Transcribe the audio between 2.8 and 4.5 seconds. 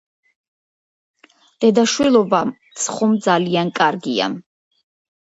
ხომ ძალიან კარგია.